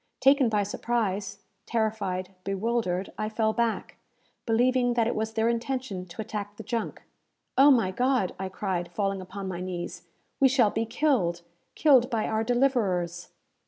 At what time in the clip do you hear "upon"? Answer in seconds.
9.21-9.47